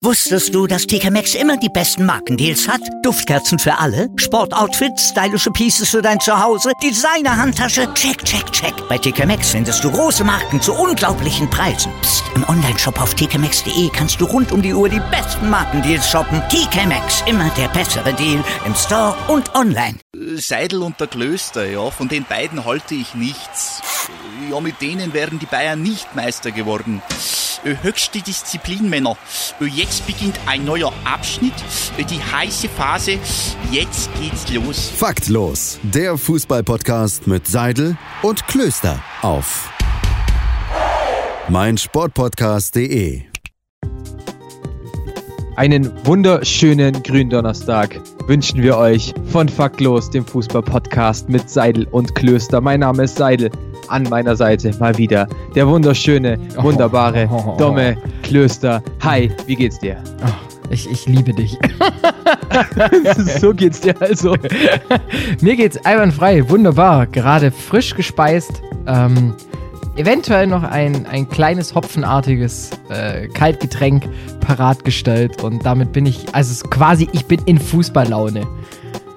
[0.00, 2.80] Wusstest du, dass TK Maxx immer die besten Markendeals hat?
[3.02, 8.72] Duftkerzen für alle, Sportoutfits, stylische Pieces für dein Zuhause, Designer-Handtasche, check, check, check.
[8.88, 11.92] Bei TK Maxx findest du große Marken zu unglaublichen Preisen.
[12.00, 12.24] Psst.
[12.34, 16.40] im Onlineshop auf tkmaxx.de kannst du rund um die Uhr die besten Markendeals shoppen.
[16.48, 19.98] TK Maxx, immer der bessere Deal im Store und online.
[20.36, 23.82] Seidel und der Klöster, ja, von den beiden halte ich nichts.
[24.50, 27.02] Ja, mit denen wären die Bayern nicht Meister geworden.
[27.64, 29.16] Äh, höchste Disziplin, Männer.
[29.60, 31.54] Äh, Jetzt beginnt ein neuer Abschnitt,
[31.96, 33.18] äh, die heiße Phase.
[33.70, 34.90] Jetzt geht's los.
[34.96, 39.70] Faktlos, der Fußballpodcast mit Seidel und Klöster auf
[41.48, 43.22] meinsportpodcast.de.
[45.56, 52.60] Einen wunderschönen Gründonnerstag wünschen wir euch von Faktlos, dem Fußball-Podcast mit Seidel und Klöster.
[52.60, 53.50] Mein Name ist Seidel.
[53.88, 58.82] An meiner Seite mal wieder der wunderschöne, wunderbare Domme Klöster.
[59.02, 60.02] Hi, wie geht's dir?
[60.22, 60.30] Oh,
[60.70, 61.56] ich, ich liebe dich.
[63.40, 64.36] so geht's dir also.
[65.40, 67.06] Mir geht's einwandfrei, wunderbar.
[67.06, 68.62] Gerade frisch gespeist.
[68.86, 69.34] Ähm,
[69.96, 74.04] eventuell noch ein, ein kleines hopfenartiges äh, Kaltgetränk
[74.40, 78.46] parat gestellt und damit bin ich, also quasi, ich bin in Fußballlaune.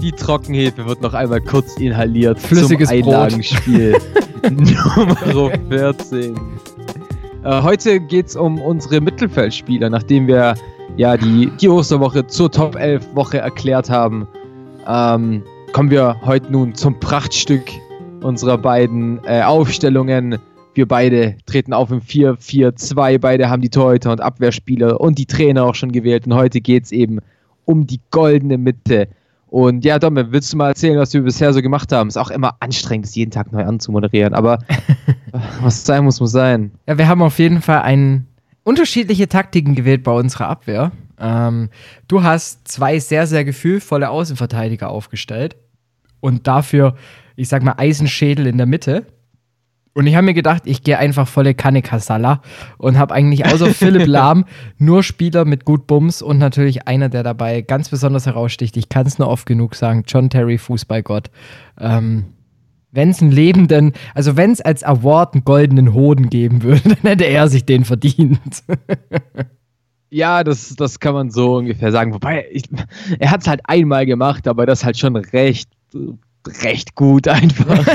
[0.01, 3.97] Die Trockenhefe wird noch einmal kurz inhaliert Flüssiges zum Einlagenspiel
[4.49, 6.35] Nummer 14.
[7.43, 10.55] Äh, heute geht's um unsere Mittelfeldspieler, nachdem wir
[10.97, 14.27] ja die, die Osterwoche zur Top 11 Woche erklärt haben.
[14.87, 17.63] Ähm, kommen wir heute nun zum Prachtstück
[18.21, 20.37] unserer beiden äh, Aufstellungen.
[20.73, 23.19] Wir beide treten auf im 4-4-2.
[23.19, 26.25] Beide haben die Torhüter und Abwehrspieler und die Trainer auch schon gewählt.
[26.25, 27.19] Und heute geht es eben
[27.65, 29.07] um die goldene Mitte.
[29.51, 32.07] Und ja, Domme, willst du mal erzählen, was wir bisher so gemacht haben?
[32.07, 34.33] Ist auch immer anstrengend, das jeden Tag neu anzumoderieren.
[34.33, 34.59] Aber
[35.61, 36.71] was sein muss, muss sein.
[36.87, 38.27] Ja, wir haben auf jeden Fall ein,
[38.63, 40.93] unterschiedliche Taktiken gewählt bei unserer Abwehr.
[41.19, 41.69] Ähm,
[42.07, 45.57] du hast zwei sehr, sehr gefühlvolle Außenverteidiger aufgestellt.
[46.21, 46.95] Und dafür,
[47.35, 49.05] ich sag mal, Eisenschädel in der Mitte.
[49.93, 52.41] Und ich habe mir gedacht, ich gehe einfach volle Kanne Kasala
[52.77, 54.45] und habe eigentlich außer Philipp Lahm
[54.77, 58.77] nur Spieler mit gut Bums und natürlich einer, der dabei ganz besonders heraussticht.
[58.77, 61.29] Ich kann es nur oft genug sagen, John Terry, Fußballgott.
[61.77, 62.27] Ähm,
[62.91, 66.97] wenn es einen lebenden, also wenn es als Award einen goldenen Hoden geben würde, dann
[67.01, 68.63] hätte er sich den verdient.
[70.13, 72.13] Ja, das, das kann man so ungefähr sagen.
[72.13, 72.63] Wobei, ich,
[73.17, 75.69] er hat es halt einmal gemacht, aber das halt schon recht,
[76.63, 77.85] recht gut einfach.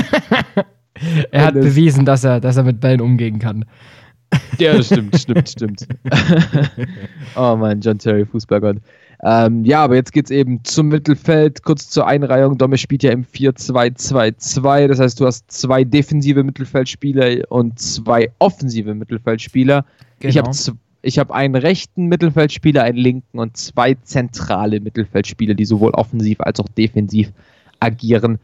[1.31, 3.65] Er hat bewiesen, dass er, dass er mit Bällen umgehen kann.
[4.57, 5.87] Ja, das stimmt, stimmt, stimmt.
[7.35, 8.77] oh Mann, John Terry, Fußballgott.
[9.23, 12.57] Ähm, ja, aber jetzt geht's eben zum Mittelfeld, kurz zur Einreihung.
[12.57, 14.87] Domme spielt ja im 4-2-2-2.
[14.87, 19.85] Das heißt, du hast zwei defensive Mittelfeldspieler und zwei offensive Mittelfeldspieler.
[20.19, 20.29] Genau.
[20.29, 25.91] Ich habe ich hab einen rechten Mittelfeldspieler, einen linken und zwei zentrale Mittelfeldspieler, die sowohl
[25.91, 27.31] offensiv als auch defensiv
[27.79, 28.39] agieren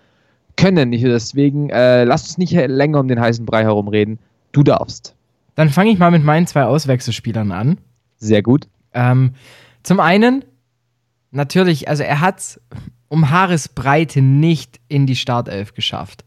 [0.56, 0.94] können.
[0.94, 4.19] Ich, deswegen äh, lass uns nicht länger um den heißen Brei herumreden.
[4.52, 5.16] Du darfst.
[5.56, 7.78] Dann fange ich mal mit meinen zwei Auswechselspielern an.
[8.18, 8.68] Sehr gut.
[8.94, 9.34] Ähm,
[9.84, 10.46] zum einen,
[11.31, 12.59] natürlich, also er hat
[13.13, 16.25] um Haaresbreite nicht in die Startelf geschafft.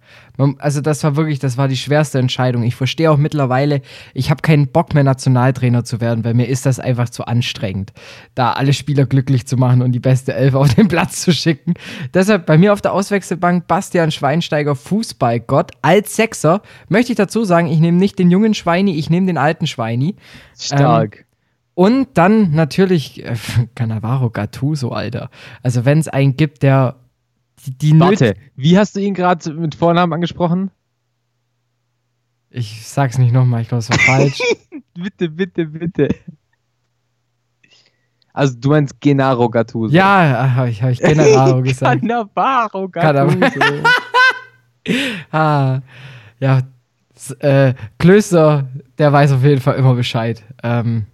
[0.58, 2.62] Also das war wirklich, das war die schwerste Entscheidung.
[2.62, 3.82] Ich verstehe auch mittlerweile,
[4.14, 7.92] ich habe keinen Bock mehr Nationaltrainer zu werden, weil mir ist das einfach zu anstrengend,
[8.36, 11.74] da alle Spieler glücklich zu machen und die beste Elf auf den Platz zu schicken.
[12.14, 16.62] Deshalb bei mir auf der Auswechselbank Bastian Schweinsteiger, Fußballgott, als Sechser.
[16.88, 20.14] Möchte ich dazu sagen, ich nehme nicht den jungen Schweini, ich nehme den alten Schweini.
[20.56, 21.16] Stark.
[21.16, 21.25] Ähm,
[21.76, 23.36] und dann natürlich äh,
[23.74, 25.28] Cannavaro Gattuso, Alter.
[25.62, 26.96] Also wenn es einen gibt, der
[27.66, 30.70] die, die Warte, wie hast du ihn gerade mit Vornamen angesprochen?
[32.48, 34.40] Ich sag's nicht nochmal, ich glaube, es war falsch.
[34.94, 36.08] bitte, bitte, bitte.
[38.32, 39.94] Also du meinst Genaro Gattuso.
[39.94, 42.00] Ja, habe ich, hab ich Genaro gesagt.
[42.00, 43.82] Cannavaro Gattuso.
[45.30, 45.80] ah,
[46.40, 46.62] ja,
[47.40, 48.66] äh, Klöster,
[48.96, 50.42] der weiß auf jeden Fall immer Bescheid.
[50.62, 51.06] Ähm,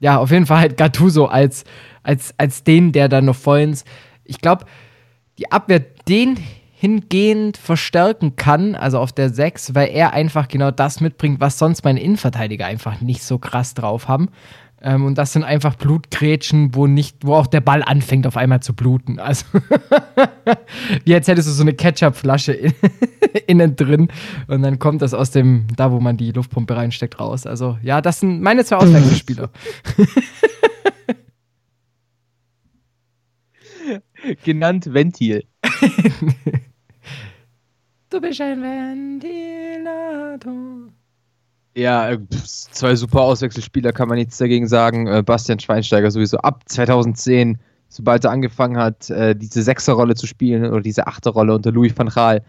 [0.00, 1.64] ja, auf jeden Fall halt Gattuso als,
[2.02, 3.84] als, als den, der dann noch vollends,
[4.24, 4.64] ich glaube,
[5.38, 6.38] die Abwehr den
[6.72, 11.84] hingehend verstärken kann, also auf der 6, weil er einfach genau das mitbringt, was sonst
[11.84, 14.30] meine Innenverteidiger einfach nicht so krass drauf haben.
[14.82, 18.60] Ähm, und das sind einfach Blutgrätschen, wo nicht, wo auch der Ball anfängt auf einmal
[18.60, 19.18] zu bluten.
[19.18, 19.44] Also
[21.04, 22.72] wie als hättest du so eine Ketchupflasche in,
[23.46, 24.08] innen drin
[24.48, 27.44] und dann kommt das aus dem, da wo man die Luftpumpe reinsteckt, raus.
[27.46, 29.50] Also ja, das sind meine zwei Auswechselspieler.
[34.44, 35.44] Genannt Ventil.
[38.10, 40.50] du bist ein Ventilator.
[41.76, 45.06] Ja, äh, zwei super Auswechselspieler kann man nichts dagegen sagen.
[45.06, 47.58] Äh, Bastian Schweinsteiger sowieso ab 2010,
[47.88, 52.08] sobald er angefangen hat, äh, diese Sechserrolle zu spielen oder diese Achterrolle unter Louis van
[52.08, 52.42] Gaal,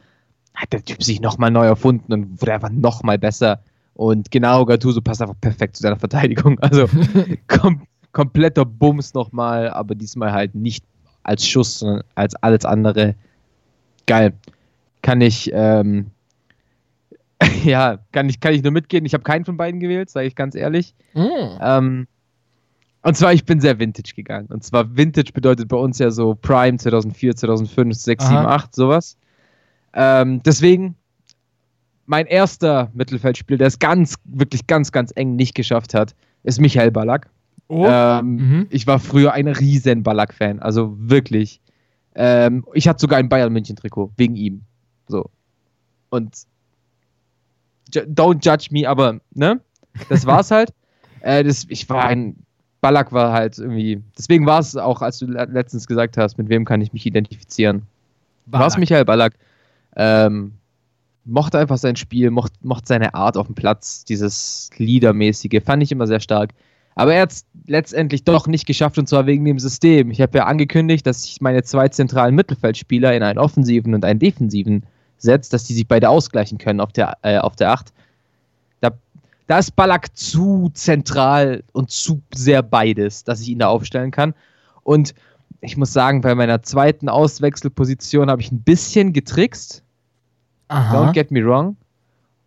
[0.56, 3.62] hat der Typ sich nochmal neu erfunden und wurde einfach nochmal besser.
[3.94, 6.60] Und genau, Gattuso passt einfach perfekt zu seiner Verteidigung.
[6.62, 6.88] Also
[7.48, 7.84] kom
[8.14, 10.84] kompletter Bums nochmal, aber diesmal halt nicht
[11.24, 13.16] als Schuss, sondern als alles andere.
[14.06, 14.34] Geil.
[15.02, 16.08] Kann ich, ähm,
[17.64, 19.06] ja, kann ich, kann ich nur mitgehen.
[19.06, 20.96] Ich habe keinen von beiden gewählt, sage ich ganz ehrlich.
[21.14, 21.28] Mm.
[21.62, 22.08] Ähm,
[23.04, 24.48] und zwar, ich bin sehr Vintage gegangen.
[24.48, 28.30] Und zwar, Vintage bedeutet bei uns ja so Prime 2004, 2005, 6, Aha.
[28.30, 29.18] 7, 8, sowas.
[29.94, 30.96] Ähm, deswegen,
[32.06, 36.92] mein erster Mittelfeldspieler, der es ganz, wirklich ganz, ganz eng nicht geschafft hat, ist Michael
[36.92, 37.30] Ballack.
[37.68, 37.88] Oh.
[37.90, 38.68] Ähm, Mhm.
[38.70, 41.62] Ich war früher ein riesen Ballack-Fan, also wirklich.
[42.14, 44.64] Ähm, ich hatte sogar ein Bayern München-Trikot, wegen ihm.
[45.08, 45.30] So.
[46.10, 46.36] Und
[48.00, 49.60] don't judge me, aber, ne?
[50.10, 50.74] Das war's halt.
[51.24, 52.36] Äh, das, ich war ein.
[52.82, 54.02] Ballack war halt irgendwie.
[54.18, 57.06] Deswegen war es auch, als du le- letztens gesagt hast, mit wem kann ich mich
[57.06, 57.84] identifizieren.
[58.48, 58.76] War es.
[58.76, 59.34] Michael Ballack.
[59.96, 60.54] Ähm,
[61.24, 65.92] mochte einfach sein Spiel, mochte, mochte seine Art auf dem Platz, dieses Liedermäßige, fand ich
[65.92, 66.56] immer sehr stark.
[66.96, 70.10] Aber er hat es letztendlich doch nicht geschafft und zwar wegen dem System.
[70.10, 74.18] Ich habe ja angekündigt, dass ich meine zwei zentralen Mittelfeldspieler in einen offensiven und einen
[74.20, 74.88] defensiven
[75.22, 77.94] setze, dass die sich beide ausgleichen können auf der, äh, auf der 8.
[78.82, 78.92] Da,
[79.48, 84.34] da ist Ballack zu zentral und zu sehr beides, dass ich ihn da aufstellen kann.
[84.84, 85.14] Und
[85.62, 89.84] ich muss sagen, bei meiner zweiten Auswechselposition habe ich ein bisschen getrickst.
[90.70, 90.96] Aha.
[90.96, 91.78] Don't get me wrong.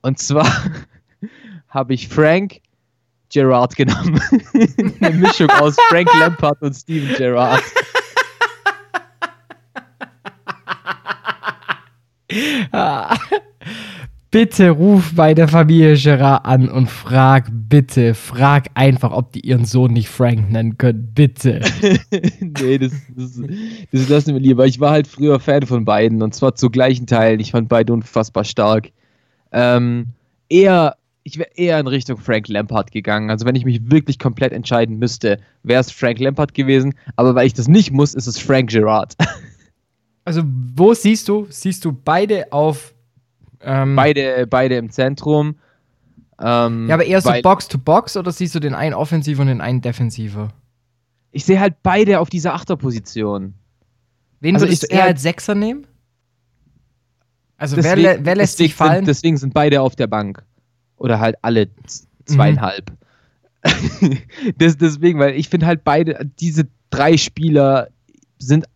[0.02, 0.46] Und zwar
[1.68, 2.60] habe ich Frank
[3.32, 4.20] Gerard genommen.
[5.00, 7.62] Eine Mischung aus Frank Lampard und Steven Gerrard.
[14.34, 19.64] Bitte ruf bei der Familie Gerard an und frag bitte, frag einfach, ob die ihren
[19.64, 21.12] Sohn nicht Frank nennen können.
[21.14, 21.60] Bitte.
[22.40, 23.40] nee, das, das,
[23.92, 24.66] das lassen wir lieber.
[24.66, 27.38] Ich war halt früher Fan von beiden und zwar zu gleichen Teilen.
[27.38, 28.90] Ich fand beide unfassbar stark.
[29.52, 30.06] Ähm,
[30.48, 33.30] eher, ich wäre eher in Richtung Frank Lampard gegangen.
[33.30, 36.94] Also wenn ich mich wirklich komplett entscheiden müsste, wäre es Frank Lampard gewesen.
[37.14, 39.14] Aber weil ich das nicht muss, ist es Frank Gerrard.
[40.24, 41.46] Also, wo siehst du?
[41.50, 42.94] Siehst du beide auf.
[43.60, 45.56] Ähm, beide, beide im Zentrum.
[46.40, 49.38] Ähm, Ja, aber eher so weil- Box to Box oder siehst du den einen offensiv
[49.38, 50.48] und den einen defensiver?
[51.30, 53.54] Ich sehe halt beide auf dieser Achterposition.
[54.40, 55.86] Wen Also würdest ich- du eher als Sechser nehmen?
[57.56, 58.98] Also, wer, Deswegen- lä- wer lässt sich deswegen fallen?
[58.98, 60.42] Sind, deswegen sind beide auf der Bank.
[60.96, 62.92] Oder halt alle z- zweieinhalb.
[64.58, 67.88] das, deswegen, weil ich finde halt beide, diese drei Spieler
[68.38, 68.66] sind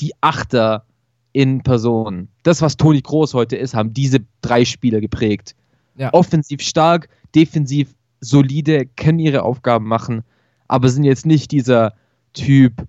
[0.00, 0.84] die Achter
[1.32, 2.28] in Person.
[2.42, 5.54] Das, was Toni Groß heute ist, haben diese drei Spieler geprägt.
[5.96, 6.12] Ja.
[6.12, 10.22] Offensiv stark, defensiv solide, können ihre Aufgaben machen,
[10.68, 11.94] aber sind jetzt nicht dieser
[12.32, 12.86] Typ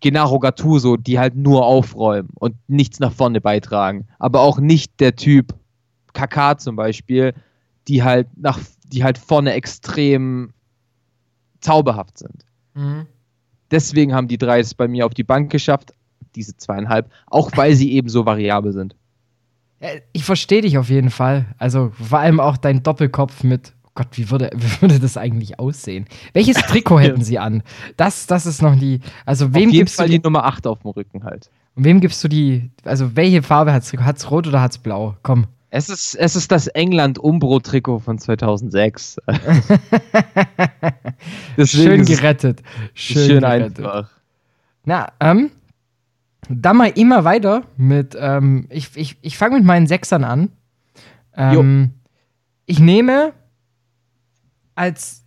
[0.00, 4.06] Gennaro Gattuso, die halt nur aufräumen und nichts nach vorne beitragen.
[4.18, 5.54] Aber auch nicht der Typ
[6.12, 7.34] Kaká zum Beispiel,
[7.88, 10.52] die halt nach, die halt vorne extrem
[11.60, 12.44] zauberhaft sind.
[12.74, 13.06] Mhm.
[13.70, 15.92] Deswegen haben die drei es bei mir auf die Bank geschafft,
[16.36, 18.94] diese zweieinhalb, auch weil sie eben so variabel sind.
[20.12, 21.46] Ich verstehe dich auf jeden Fall.
[21.58, 23.74] Also vor allem auch dein Doppelkopf mit.
[23.84, 26.06] oh Gott, wie würde, wie würde das eigentlich aussehen?
[26.32, 27.62] Welches Trikot hätten sie an?
[27.96, 29.00] Das, das ist noch die.
[29.26, 31.50] Also wem auf jeden gibst Fall du die die, Nummer 8 auf dem Rücken halt.
[31.74, 32.70] wem gibst du die?
[32.84, 34.04] Also welche Farbe hat's Trikot?
[34.04, 35.16] Hat's rot oder hat's blau?
[35.22, 35.46] Komm.
[35.68, 39.18] Es ist, es ist das England-Umbro-Trikot von 2006.
[41.56, 42.62] Deswegen Schön gerettet.
[42.94, 43.78] Schön, schön gerettet.
[43.80, 44.10] einfach.
[44.84, 45.50] Na, ähm,
[46.48, 50.50] dann mal immer weiter mit, ähm, ich, ich, ich fange mit meinen Sechsern an.
[51.36, 51.92] Ähm,
[52.66, 53.32] ich nehme
[54.74, 55.24] als,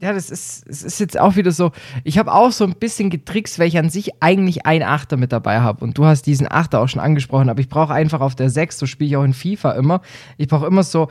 [0.00, 1.72] ja, das ist, es ist jetzt auch wieder so,
[2.04, 5.32] ich habe auch so ein bisschen getrickst, weil ich an sich eigentlich einen Achter mit
[5.32, 5.84] dabei habe.
[5.84, 8.78] Und du hast diesen Achter auch schon angesprochen, aber ich brauche einfach auf der Sechs,
[8.78, 10.00] so spiele ich auch in FIFA immer,
[10.36, 11.08] ich brauche immer so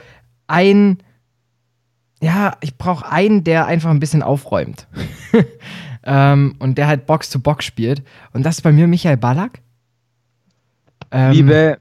[0.48, 1.00] ein,
[2.22, 4.88] ja, ich brauche einen, der einfach ein bisschen aufräumt.
[6.08, 8.02] ähm, und der halt Box to Box spielt.
[8.32, 9.62] Und das ist bei mir Michael Ballack.
[11.12, 11.78] Ähm, Liebe,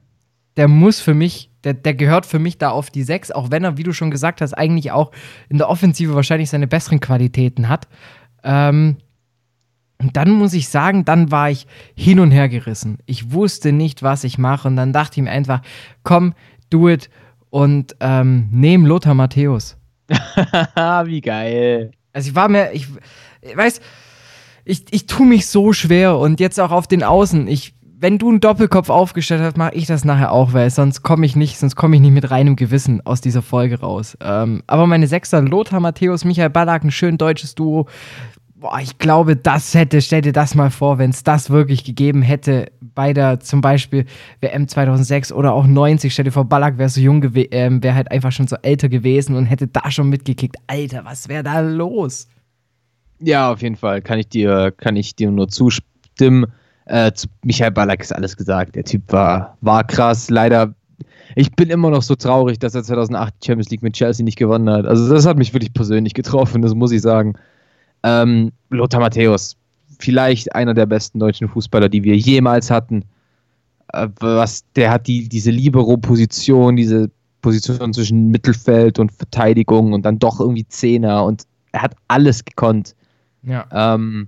[0.57, 3.63] der muss für mich, der, der gehört für mich da auf die 6, auch wenn
[3.63, 5.11] er, wie du schon gesagt hast, eigentlich auch
[5.47, 7.87] in der Offensive wahrscheinlich seine besseren Qualitäten hat.
[8.43, 8.97] Ähm,
[9.99, 11.65] und dann muss ich sagen, dann war ich
[11.95, 12.99] hin und her gerissen.
[13.05, 14.67] Ich wusste nicht, was ich mache.
[14.67, 15.61] Und dann dachte ich mir einfach,
[16.03, 16.33] komm,
[16.69, 17.09] do it
[17.49, 19.77] und ähm, nehm Lothar Matthäus.
[20.09, 21.91] wie geil.
[22.13, 22.87] Also ich war mir, ich,
[23.41, 23.81] ich weiß,
[24.67, 27.47] ich, ich tue mich so schwer und jetzt auch auf den Außen.
[27.47, 31.25] Ich wenn du einen Doppelkopf aufgestellt hast, mache ich das nachher auch, weil sonst komme
[31.25, 34.15] ich nicht, sonst komme ich nicht mit reinem Gewissen aus dieser Folge raus.
[34.21, 37.87] Ähm, aber meine Sechser, Lothar Matthäus, Michael Ballack, ein schön deutsches Duo.
[38.55, 42.21] Boah, ich glaube, das hätte, stell dir das mal vor, wenn es das wirklich gegeben
[42.21, 44.05] hätte bei der zum Beispiel
[44.41, 46.13] WM 2006 oder auch 90.
[46.13, 48.89] Stell dir vor, Ballack wäre so jung gewesen, äh, wäre halt einfach schon so älter
[48.89, 50.57] gewesen und hätte da schon mitgekickt.
[50.67, 52.27] Alter, was wäre da los?
[53.19, 56.45] Ja, auf jeden Fall kann ich dir, kann ich dir nur zustimmen.
[56.85, 58.75] Äh, zu Michael Ballack ist alles gesagt.
[58.75, 60.29] Der Typ war, war krass.
[60.29, 60.73] Leider,
[61.35, 64.37] ich bin immer noch so traurig, dass er 2008 die Champions League mit Chelsea nicht
[64.37, 64.85] gewonnen hat.
[64.85, 67.33] Also das hat mich wirklich persönlich getroffen, das muss ich sagen.
[68.03, 69.57] Ähm, Lothar Matthäus,
[69.99, 73.03] vielleicht einer der besten deutschen Fußballer, die wir jemals hatten.
[73.93, 77.09] Äh, was, der hat die, diese Libero-Position, diese
[77.41, 82.95] Position zwischen Mittelfeld und Verteidigung und dann doch irgendwie Zehner und er hat alles gekonnt.
[83.43, 83.67] Ja.
[83.71, 84.27] Ähm,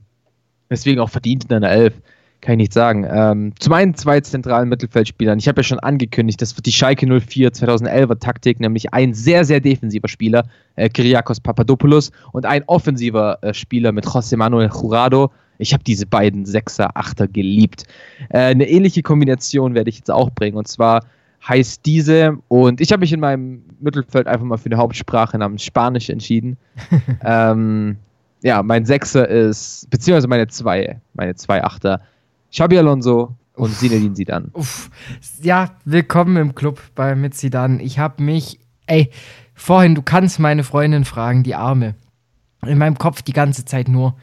[0.70, 2.02] deswegen auch verdient in einer Elf
[2.42, 3.06] kann ich nicht sagen.
[3.10, 5.40] Ähm, zu meinen zwei zentralen Mittelfeldspielern.
[5.40, 9.44] Ich habe ja schon angekündigt, das wird die Schalke 04 2011er Taktik, nämlich ein sehr,
[9.44, 15.32] sehr defensiver Spieler, äh, Kyriakos Papadopoulos, und ein offensiver äh, Spieler mit José Manuel Jurado.
[15.58, 17.84] Ich habe diese beiden Sechser, Achter geliebt.
[18.30, 21.04] Äh, eine ähnliche Kombination werde ich jetzt auch bringen, und zwar
[21.48, 25.64] heißt diese, und ich habe mich in meinem Mittelfeld einfach mal für eine Hauptsprache namens
[25.64, 26.58] Spanisch entschieden.
[27.24, 27.98] ähm,
[28.42, 32.02] ja, mein Sechser ist, beziehungsweise meine zwei, meine zwei Achter
[32.52, 34.50] Xabi Alonso und Zinedine Zidane.
[34.54, 34.90] Uff.
[35.42, 37.82] Ja, willkommen im Club bei mit Zidane.
[37.84, 39.12] Ich habe mich, ey,
[39.54, 41.96] vorhin, du kannst meine Freundin fragen, die Arme.
[42.66, 44.16] In meinem Kopf die ganze Zeit nur,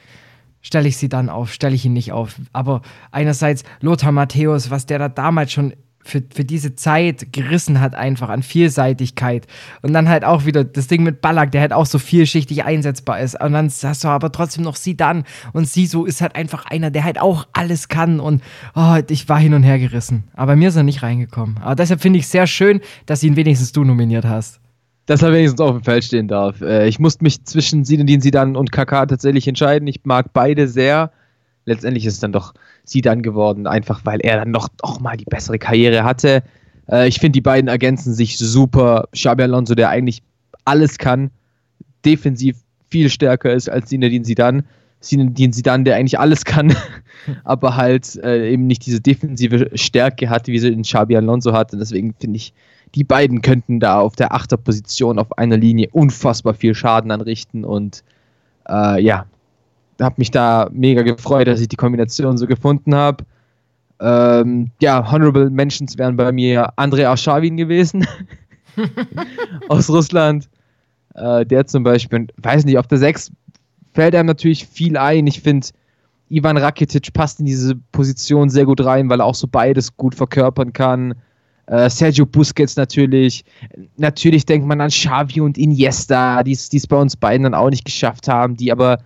[0.60, 2.36] stelle ich sie dann auf, stelle ich ihn nicht auf.
[2.52, 5.74] Aber einerseits Lothar Matthäus, was der da damals schon
[6.06, 9.46] für, für diese Zeit gerissen hat, einfach an Vielseitigkeit.
[9.82, 13.20] Und dann halt auch wieder das Ding mit Ballack, der halt auch so vielschichtig einsetzbar
[13.20, 13.40] ist.
[13.40, 15.24] Und dann hast du aber trotzdem noch Sidan.
[15.52, 18.20] Und Siso ist halt einfach einer, der halt auch alles kann.
[18.20, 18.42] Und
[18.74, 20.24] oh, ich war hin und her gerissen.
[20.34, 21.58] Aber mir ist er nicht reingekommen.
[21.60, 24.60] Aber deshalb finde ich sehr schön, dass ihn wenigstens du nominiert hast.
[25.06, 26.60] Dass er wenigstens auf dem Feld stehen darf.
[26.60, 29.86] Äh, ich musste mich zwischen Sinedin Sidan und Kaká tatsächlich entscheiden.
[29.86, 31.12] Ich mag beide sehr
[31.66, 32.54] letztendlich ist es dann doch
[32.84, 36.42] sie dann geworden, einfach weil er dann noch auch mal die bessere Karriere hatte.
[36.90, 39.08] Äh, ich finde, die beiden ergänzen sich super.
[39.12, 40.22] Xabi Alonso, der eigentlich
[40.64, 41.30] alles kann,
[42.04, 42.56] defensiv
[42.88, 44.64] viel stärker ist als Zinedine Zidane.
[45.00, 46.74] Zinedine Zidane, der eigentlich alles kann,
[47.44, 51.72] aber halt äh, eben nicht diese defensive Stärke hat, wie sie in Xabi Alonso hat.
[51.72, 52.54] Und deswegen finde ich,
[52.94, 58.02] die beiden könnten da auf der Achterposition auf einer Linie unfassbar viel Schaden anrichten und
[58.68, 59.26] äh, ja,
[60.00, 63.24] habe mich da mega gefreut, dass ich die Kombination so gefunden habe.
[64.00, 68.06] Ähm, ja, Honorable Mentions wären bei mir Andrei Arshavin gewesen
[69.68, 70.48] aus Russland.
[71.14, 73.32] Äh, der zum Beispiel, weiß nicht, auf der 6
[73.94, 75.26] fällt einem natürlich viel ein.
[75.26, 75.68] Ich finde,
[76.28, 80.14] Ivan Rakitic passt in diese Position sehr gut rein, weil er auch so beides gut
[80.14, 81.14] verkörpern kann.
[81.66, 83.44] Äh, Sergio Busquets natürlich.
[83.96, 87.84] Natürlich denkt man an Xavi und Iniesta, die es bei uns beiden dann auch nicht
[87.84, 88.98] geschafft haben, die aber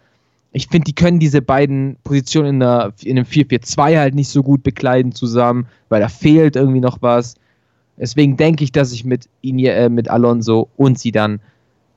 [0.52, 4.42] ich finde, die können diese beiden Positionen in, der, in einem 4-4-2 halt nicht so
[4.42, 7.37] gut bekleiden zusammen, weil da fehlt irgendwie noch was.
[7.97, 11.40] Deswegen denke ich, dass ich mit, Inie, äh, mit Alonso und sie dann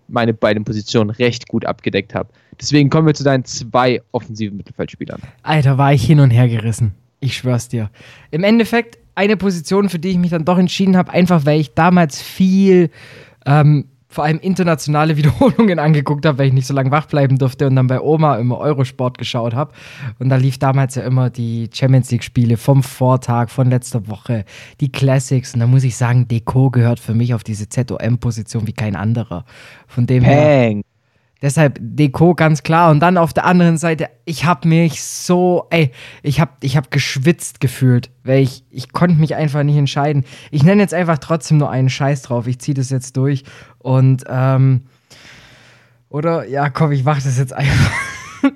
[0.08, 2.30] meine beiden Positionen recht gut abgedeckt habe.
[2.60, 5.22] Deswegen kommen wir zu deinen zwei offensiven Mittelfeldspielern.
[5.42, 6.94] Alter, war ich hin und her gerissen.
[7.20, 7.90] Ich schwör's dir.
[8.30, 11.74] Im Endeffekt eine Position, für die ich mich dann doch entschieden habe, einfach weil ich
[11.74, 12.90] damals viel
[13.46, 17.68] ähm, vor allem internationale Wiederholungen angeguckt habe, weil ich nicht so lange wach bleiben durfte
[17.68, 19.74] und dann bei Oma immer Eurosport geschaut habe.
[20.20, 24.46] Und da lief damals ja immer die Champions League-Spiele vom Vortag, von letzter Woche,
[24.80, 25.54] die Classics.
[25.54, 29.46] Und da muss ich sagen, Deko gehört für mich auf diese ZOM-Position wie kein anderer.
[29.88, 30.78] Von dem Peng.
[30.78, 30.93] her.
[31.44, 32.90] Deshalb Deko ganz klar.
[32.90, 36.90] Und dann auf der anderen Seite, ich habe mich so, ey, ich habe ich hab
[36.90, 40.24] geschwitzt gefühlt, weil ich, ich konnte mich einfach nicht entscheiden.
[40.52, 42.48] Ich nenne jetzt einfach trotzdem nur einen Scheiß drauf.
[42.48, 43.44] Ich ziehe das jetzt durch.
[43.78, 44.84] Und, ähm,
[46.08, 47.92] oder, ja, komm, ich mach das jetzt einfach.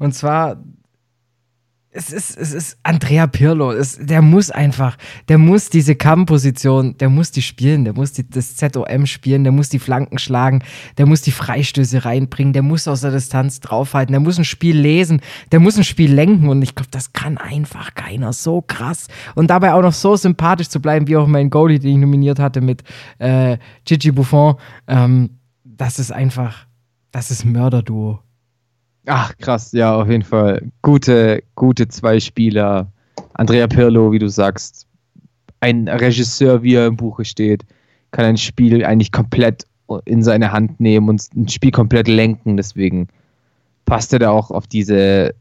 [0.00, 0.56] Und zwar
[1.96, 3.70] es ist, es ist Andrea Pirlo.
[3.70, 4.98] Es, der muss einfach,
[5.28, 9.52] der muss diese Kampfposition, der muss die spielen, der muss die, das ZOM spielen, der
[9.52, 10.64] muss die Flanken schlagen,
[10.98, 14.76] der muss die Freistöße reinbringen, der muss aus der Distanz draufhalten, der muss ein Spiel
[14.76, 15.20] lesen,
[15.52, 19.06] der muss ein Spiel lenken und ich glaube, das kann einfach keiner so krass.
[19.36, 22.40] Und dabei auch noch so sympathisch zu bleiben, wie auch mein Goalie, den ich nominiert
[22.40, 22.82] hatte mit
[23.20, 24.56] äh, Gigi Buffon.
[24.88, 26.66] Ähm, das ist einfach,
[27.12, 28.23] das ist Mörderduo.
[29.06, 30.62] Ach, krass, ja, auf jeden Fall.
[30.82, 32.90] Gute, gute zwei Spieler.
[33.34, 34.86] Andrea Pirlo, wie du sagst,
[35.60, 37.64] ein Regisseur, wie er im Buche steht,
[38.12, 39.66] kann ein Spiel eigentlich komplett
[40.04, 42.56] in seine Hand nehmen und ein Spiel komplett lenken.
[42.56, 43.08] Deswegen
[43.84, 45.34] passt er da auch auf diese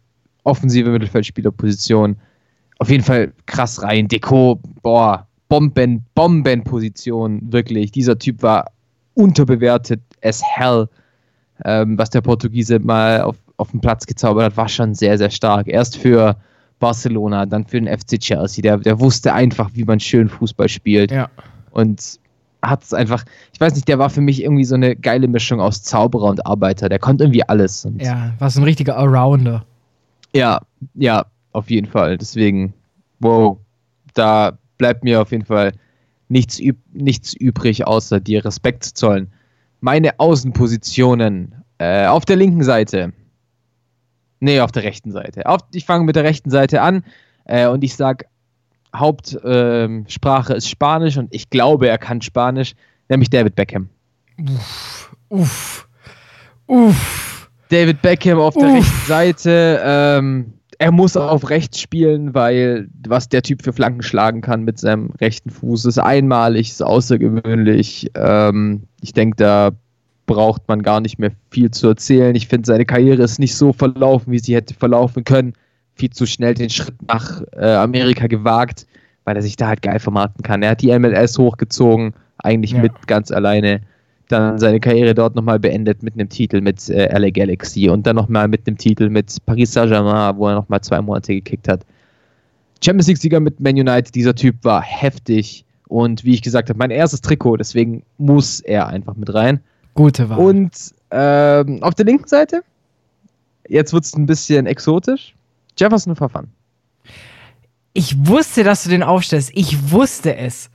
[0.43, 2.17] offensive Mittelfeldspielerposition.
[2.79, 4.07] auf jeden Fall krass rein.
[4.07, 7.91] Deko, boah, Bomben, Bombenposition, wirklich.
[7.91, 8.71] Dieser Typ war
[9.13, 10.89] unterbewertet as hell.
[11.63, 15.29] Ähm, was der Portugiese mal auf, auf den Platz gezaubert hat, war schon sehr, sehr
[15.29, 15.67] stark.
[15.67, 16.35] Erst für
[16.79, 18.61] Barcelona, dann für den FC Chelsea.
[18.61, 21.11] Der, der wusste einfach, wie man schön Fußball spielt.
[21.11, 21.29] Ja.
[21.71, 22.19] Und
[22.61, 25.59] hat es einfach, ich weiß nicht, der war für mich irgendwie so eine geile Mischung
[25.59, 26.89] aus Zauberer und Arbeiter.
[26.89, 27.87] Der konnte irgendwie alles.
[27.99, 29.65] Ja, war so ein richtiger Allrounder.
[30.33, 30.61] ja,
[30.95, 32.17] ja, auf jeden Fall.
[32.17, 32.73] Deswegen,
[33.19, 33.57] wow,
[34.13, 35.73] da bleibt mir auf jeden Fall
[36.29, 39.31] nichts, üb nichts übrig, außer dir Respekt zu zollen.
[39.81, 43.13] Meine Außenpositionen äh, auf der linken Seite.
[44.43, 45.45] Nee, auf der rechten Seite.
[45.45, 47.05] Auf, ich fange mit der rechten Seite an
[47.45, 48.25] äh, und ich sage,
[48.93, 52.73] Hauptsprache ähm, Sprache ist Spanisch und ich glaube, er kann Spanisch,
[53.07, 53.87] nämlich David Beckham.
[55.29, 55.87] Uff.
[56.67, 57.49] Uff.
[57.69, 58.75] David Beckham auf der Uff.
[58.75, 59.81] rechten Seite.
[59.81, 64.77] Ähm, er muss auf rechts spielen, weil was der Typ für Flanken schlagen kann mit
[64.77, 68.11] seinem rechten Fuß ist einmalig, ist außergewöhnlich.
[68.15, 69.71] Ähm, ich denke, da
[70.25, 72.35] braucht man gar nicht mehr viel zu erzählen.
[72.35, 75.53] Ich finde, seine Karriere ist nicht so verlaufen, wie sie hätte verlaufen können.
[75.95, 78.87] Viel zu schnell den Schritt nach äh, Amerika gewagt,
[79.25, 80.63] weil er sich da halt geil vermarkten kann.
[80.63, 82.81] Er hat die MLS hochgezogen, eigentlich Ja.
[82.81, 83.81] mit ganz alleine
[84.29, 88.15] dann seine Karriere dort nochmal beendet mit einem Titel mit äh, LA Galaxy und dann
[88.15, 91.85] nochmal mit einem Titel mit Paris Saint-Germain, wo er nochmal zwei Monate gekickt hat.
[92.83, 96.91] Champions League-Sieger mit Man United, dieser Typ war heftig und wie ich gesagt habe, mein
[96.91, 99.59] erstes Trikot, deswegen muss er einfach mit rein.
[99.93, 100.39] Gute Wahl.
[100.39, 100.71] Und
[101.11, 102.63] ähm, auf der linken Seite,
[103.67, 105.35] jetzt wird es ein bisschen exotisch,
[105.77, 106.47] Jefferson Verfan.
[107.93, 109.51] Ich wusste, dass du den aufstellst.
[109.53, 110.69] Ich wusste es.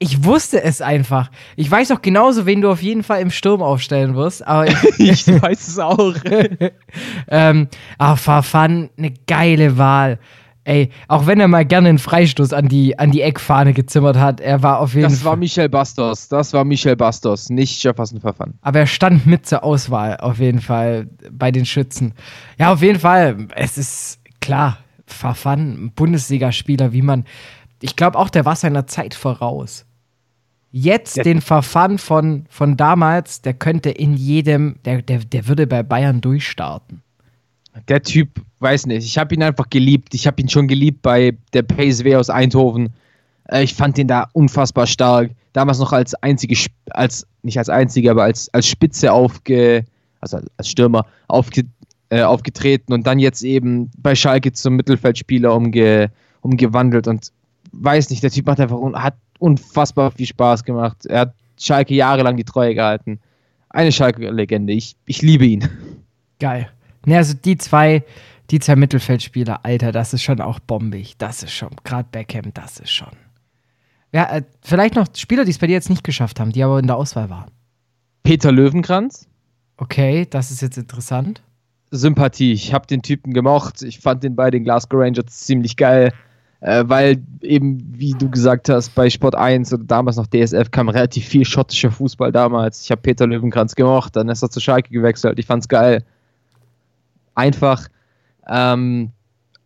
[0.00, 1.30] Ich wusste es einfach.
[1.54, 4.46] Ich weiß auch genauso, wen du auf jeden Fall im Sturm aufstellen wirst.
[4.46, 6.14] Aber ich, Ich weiß es auch.
[7.28, 10.18] ähm, aber Farfan, eine geile Wahl.
[10.66, 14.40] Ey, auch wenn er mal gerne einen Freistoß an die, an die Eckfahne gezimmert hat,
[14.40, 15.38] er war auf jeden Das war Fall.
[15.40, 18.54] Michel Bastos, das war Michel Bastos, nicht Jefferson Verfan.
[18.62, 22.14] Aber er stand mit zur Auswahl, auf jeden Fall, bei den Schützen.
[22.58, 23.46] Ja, auf jeden Fall.
[23.54, 27.24] Es ist klar, Farfan, Bundesligaspieler, wie man.
[27.82, 29.84] Ich glaube auch, der war seiner Zeit voraus.
[30.70, 35.66] Jetzt Der- den Verfahren von, von damals, der könnte in jedem, der, der, der würde
[35.66, 37.02] bei Bayern durchstarten.
[37.88, 40.14] Der Typ, weiß nicht, ich habe ihn einfach geliebt.
[40.14, 42.90] Ich habe ihn schon geliebt bei der PSW aus Eindhoven.
[43.48, 45.30] Äh, Ich fand den da unfassbar stark.
[45.52, 46.56] Damals noch als einzige,
[46.90, 49.84] als nicht als einzige, aber als, als Spitze aufge,
[50.20, 51.64] also als Stürmer aufge,
[52.10, 56.10] äh, aufgetreten und dann jetzt eben bei Schalke zum Mittelfeldspieler umge,
[56.40, 57.30] umgewandelt und
[57.72, 61.06] weiß nicht, der Typ macht einfach hat unfassbar viel Spaß gemacht.
[61.06, 63.20] Er hat Schalke jahrelang die Treue gehalten.
[63.68, 64.72] Eine Schalke-Legende.
[64.72, 65.68] Ich, ich liebe ihn.
[66.38, 66.68] Geil.
[67.06, 68.04] Ne, also die zwei,
[68.50, 71.16] die zwei Mittelfeldspieler, Alter, das ist schon auch bombig.
[71.18, 73.12] Das ist schon, gerade Beckham, das ist schon.
[74.12, 76.78] Ja, äh, vielleicht noch Spieler, die es bei dir jetzt nicht geschafft haben, die aber
[76.78, 77.50] in der Auswahl waren.
[78.22, 79.26] Peter Löwenkranz.
[79.76, 81.42] Okay, das ist jetzt interessant.
[81.90, 82.52] Sympathie.
[82.52, 83.82] Ich habe den Typen gemocht.
[83.82, 86.12] Ich fand den bei den Glasgow Rangers ziemlich geil,
[86.60, 90.88] äh, weil eben, wie du gesagt hast, bei Sport 1 oder damals noch DSF kam
[90.88, 92.82] relativ viel schottischer Fußball damals.
[92.82, 95.38] Ich habe Peter Löwenkranz gemocht, dann ist er zu Schalke gewechselt.
[95.38, 96.04] Ich fand's geil.
[97.34, 97.88] Einfach.
[98.48, 99.10] Ähm,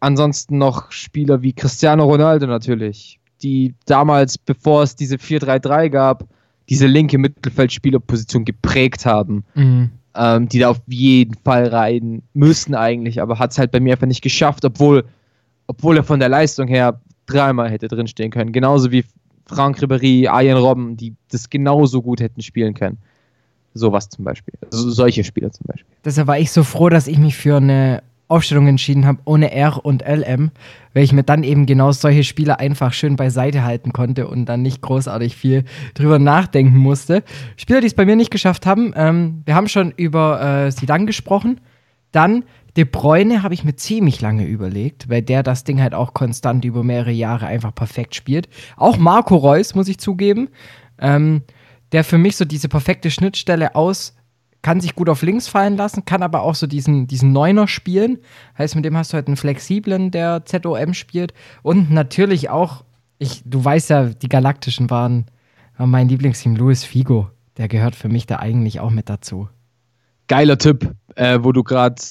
[0.01, 6.29] ansonsten noch Spieler wie Cristiano Ronaldo natürlich, die damals, bevor es diese 4-3-3 gab,
[6.69, 9.91] diese linke Mittelfeldspielerposition geprägt haben Mhm.
[10.15, 13.95] ähm, die da auf jeden Fall rein müssen eigentlich, aber hat es halt bei mir
[13.95, 15.05] einfach nicht geschafft, obwohl,
[15.67, 18.53] obwohl er von der Leistung her dreimal hätte drinstehen können.
[18.53, 19.05] Genauso wie
[19.47, 22.99] Frank Ribéry, Arjen Robben, die das genauso gut hätten spielen können.
[23.75, 24.55] Sowas zum Beispiel.
[24.73, 25.87] Also solche Spieler zum Beispiel.
[26.05, 29.85] Deshalb war ich so froh, dass ich mich für eine Aufstellung entschieden habe, ohne R
[29.85, 30.51] und LM,
[30.93, 34.63] weil ich mir dann eben genau solche Spieler einfach schön beiseite halten konnte und dann
[34.63, 37.23] nicht großartig viel drüber nachdenken musste.
[37.57, 41.07] Spieler, die es bei mir nicht geschafft haben, ähm, wir haben schon über äh, Zidane
[41.07, 41.61] gesprochen.
[42.13, 42.45] Dann
[42.77, 46.65] De Bruyne habe ich mir ziemlich lange überlegt, weil der das Ding halt auch konstant
[46.65, 48.49] über mehrere Jahre einfach perfekt spielt.
[48.77, 50.49] Auch Marco Reus, muss ich zugeben,
[51.01, 51.43] ähm,
[51.93, 54.15] der für mich so diese perfekte Schnittstelle aus
[54.63, 58.19] kann sich gut auf links fallen lassen, kann aber auch so diesen, diesen Neuner spielen.
[58.57, 61.33] Heißt, mit dem hast du halt einen flexiblen, der ZOM spielt.
[61.63, 62.85] Und natürlich auch,
[63.19, 65.27] ich, du weißt ja, die Galaktischen waren,
[65.79, 67.31] mein Lieblingsteam Luis Figo.
[67.57, 69.49] Der gehört für mich da eigentlich auch mit dazu.
[70.27, 72.03] Geiler Typ, äh, wo du gerade,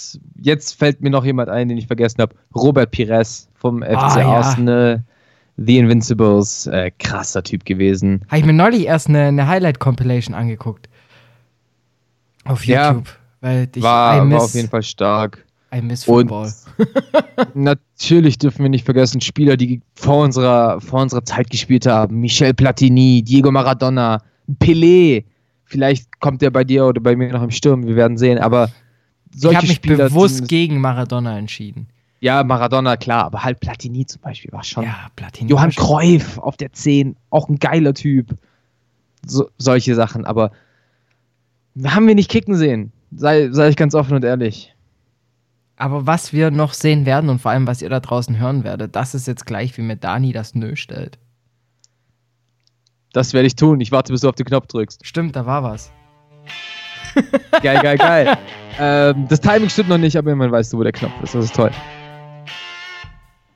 [0.41, 2.35] jetzt fällt mir noch jemand ein, den ich vergessen habe.
[2.55, 5.03] Robert Pires vom FC Ah, ja.
[5.57, 8.21] The Invincibles, äh, krasser Typ gewesen.
[8.27, 10.87] Habe ich mir neulich erst eine, eine Highlight-Compilation angeguckt.
[12.45, 13.09] Auf Ja, YouTube.
[13.41, 15.43] weil ich war, war auf jeden Fall stark.
[15.75, 16.53] I miss Football.
[17.53, 22.21] natürlich dürfen wir nicht vergessen, Spieler, die vor unserer, vor unserer Zeit gespielt haben.
[22.21, 24.21] Michel Platini, Diego Maradona,
[24.59, 25.25] Pelé.
[25.65, 28.69] Vielleicht kommt der bei dir oder bei mir noch im Sturm, wir werden sehen, aber
[29.35, 31.87] solche Ich habe mich Spieler bewusst gegen Maradona entschieden.
[32.19, 34.83] Ja, Maradona, klar, aber halt Platini zum Beispiel war schon.
[34.83, 35.49] Ja, Platini.
[35.51, 38.35] Johann Cruyff auf der 10, auch ein geiler Typ.
[39.25, 40.51] So, solche Sachen, aber
[41.85, 42.91] haben wir nicht kicken sehen.
[43.15, 44.73] Sei, sei ich ganz offen und ehrlich.
[45.75, 48.95] Aber was wir noch sehen werden und vor allem, was ihr da draußen hören werdet,
[48.95, 51.19] das ist jetzt gleich, wie mir Dani das Nö stellt.
[53.13, 53.79] Das werde ich tun.
[53.79, 55.05] Ich warte, bis du auf den Knopf drückst.
[55.05, 55.91] Stimmt, da war was.
[57.61, 58.37] geil, geil, geil.
[58.79, 61.35] ähm, das Timing stimmt noch nicht, aber immerhin weißt du, wo der Knopf ist.
[61.35, 61.71] Das ist toll.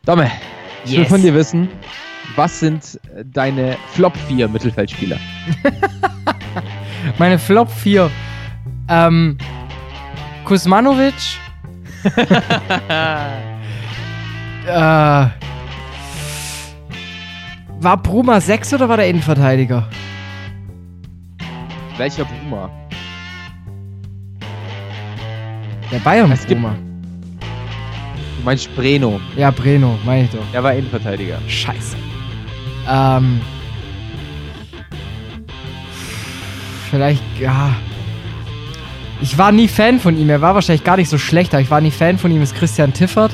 [0.05, 0.31] Domme,
[0.83, 0.99] ich yes.
[0.99, 1.69] will von dir wissen,
[2.35, 5.17] was sind deine Flop 4 Mittelfeldspieler?
[7.19, 8.09] Meine Flop 4.
[8.87, 9.37] Ähm,
[10.45, 11.13] Kuzmanovic.
[14.65, 15.27] äh,
[17.79, 19.87] war Bruma 6 oder war der Innenverteidiger?
[21.97, 22.71] Welcher Bruma?
[25.91, 26.75] Der Bayern Bruma.
[28.41, 29.21] Du meinst Breno?
[29.37, 30.39] Ja, Breno, meine ich doch.
[30.51, 31.37] Er war Innenverteidiger.
[31.47, 31.95] Scheiße.
[32.89, 33.39] Ähm.
[36.89, 37.75] Vielleicht, ja.
[39.21, 40.31] Ich war nie Fan von ihm.
[40.31, 42.41] Er war wahrscheinlich gar nicht so schlecht, aber ich war nie Fan von ihm.
[42.41, 43.31] Ist Christian Tiffert.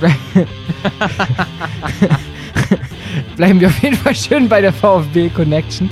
[3.36, 5.90] bleiben wir auf jeden Fall schön bei der VfB Connection.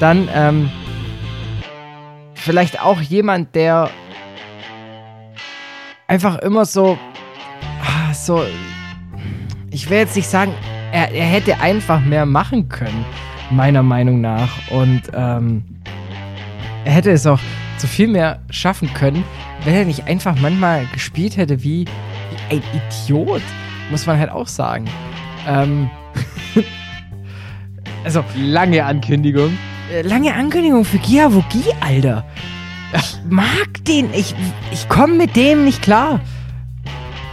[0.00, 0.68] Dann ähm,
[2.34, 3.90] vielleicht auch jemand, der
[6.08, 6.98] einfach immer so,
[8.26, 8.44] so,
[9.70, 10.52] ich will jetzt nicht sagen,
[10.92, 13.04] er, er hätte einfach mehr machen können,
[13.50, 14.50] meiner Meinung nach.
[14.70, 15.64] Und ähm,
[16.84, 17.38] er hätte es auch
[17.78, 19.22] zu viel mehr schaffen können,
[19.64, 23.42] wenn er nicht einfach manchmal gespielt hätte wie, wie ein Idiot,
[23.90, 24.86] muss man halt auch sagen.
[25.46, 25.88] Ähm,
[28.04, 29.56] also, lange Ankündigung.
[29.92, 32.24] Äh, lange Ankündigung für Giavogi, Alter.
[32.92, 34.12] Ich mag den.
[34.14, 34.34] Ich,
[34.72, 36.20] ich komme mit dem nicht klar.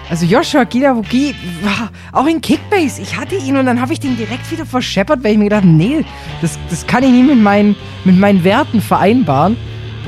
[0.10, 3.02] Also Joshua Giavogi war auch in Kickbase.
[3.02, 5.66] Ich hatte ihn und dann habe ich den direkt wieder verscheppert, weil ich mir gedacht
[5.66, 6.06] nee,
[6.42, 9.58] das, das kann ich nie mit meinen, mit meinen Werten vereinbaren.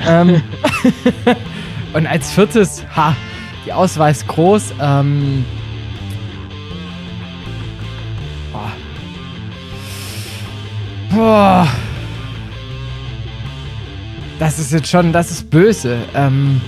[0.07, 0.41] ähm,
[1.93, 3.15] und als viertes, ha,
[3.65, 4.73] die Auswahl ist groß.
[4.81, 5.45] Ähm,
[11.15, 11.67] Boah.
[14.37, 15.97] Das ist jetzt schon, das ist böse.
[16.13, 16.61] Ähm.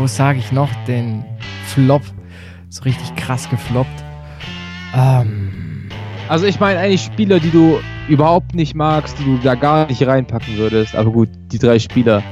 [0.00, 1.24] Wo sage ich noch den
[1.66, 2.02] Flop?
[2.70, 4.04] So richtig krass gefloppt.
[4.94, 5.88] Ähm.
[6.28, 10.06] Also ich meine eigentlich Spieler, die du überhaupt nicht magst, die du da gar nicht
[10.06, 10.94] reinpacken würdest.
[10.94, 12.22] Aber gut, die drei Spieler.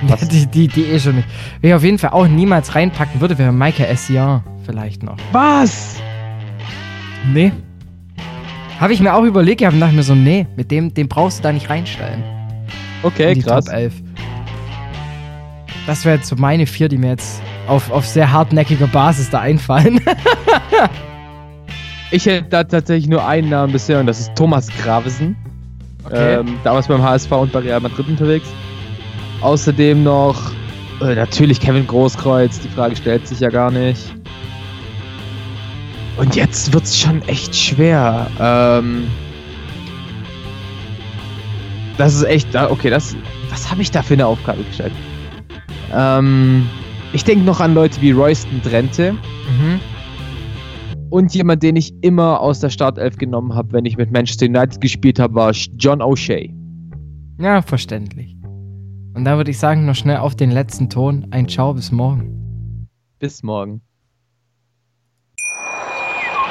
[0.30, 1.26] Die, die, die eh schon nicht.
[1.60, 5.16] Wer ich auf jeden Fall auch niemals reinpacken würde, wäre Maike Essian vielleicht noch.
[5.32, 6.00] Was?
[7.32, 7.50] Nee.
[8.78, 11.40] Habe ich mir auch überlegt, ich habe dachte mir so, nee, mit dem, den brauchst
[11.40, 12.22] du da nicht reinstellen.
[13.02, 13.64] Okay, krass.
[13.64, 13.94] Top 11.
[15.88, 19.40] Das wäre jetzt so meine vier, die mir jetzt auf, auf sehr hartnäckiger Basis da
[19.40, 19.98] einfallen.
[22.10, 25.34] ich hätte da tatsächlich nur einen Namen bisher und das ist Thomas Gravesen.
[26.04, 26.40] Okay.
[26.40, 28.46] Ähm, damals beim HSV und bei Real Madrid unterwegs.
[29.40, 30.52] Außerdem noch
[31.00, 34.14] äh, natürlich Kevin Großkreuz, die Frage stellt sich ja gar nicht.
[36.18, 38.26] Und jetzt wird es schon echt schwer.
[38.38, 39.06] Ähm,
[41.96, 43.16] das ist echt, okay, das,
[43.48, 44.92] was habe ich da für eine Aufgabe gestellt?
[45.92, 46.68] Ähm,
[47.12, 49.12] ich denke noch an Leute wie Royston Drenthe.
[49.12, 49.80] Mhm.
[51.10, 54.80] Und jemand, den ich immer aus der Startelf genommen habe, wenn ich mit Manchester United
[54.80, 56.54] gespielt habe, war John O'Shea.
[57.40, 58.36] Ja, verständlich.
[59.14, 61.26] Und da würde ich sagen, noch schnell auf den letzten Ton.
[61.30, 62.86] Ein Ciao, bis morgen.
[63.18, 63.80] Bis morgen.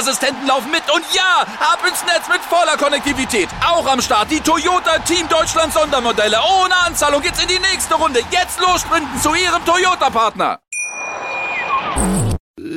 [0.00, 0.82] Sicherheitsassistenten laufen mit.
[0.94, 3.48] Und ja, ab ins Netz mit voller Konnektivität.
[3.66, 6.38] Auch am Start die Toyota Team Deutschland Sondermodelle.
[6.62, 8.20] Ohne Anzahlung geht's in die nächste Runde.
[8.30, 10.60] Jetzt los sprinten zu Ihrem Toyota-Partner.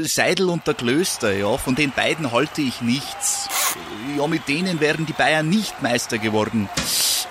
[0.03, 3.47] Seidel und der Klöster, ja, von den beiden halte ich nichts.
[4.17, 6.69] Ja, mit denen wären die Bayern nicht Meister geworden.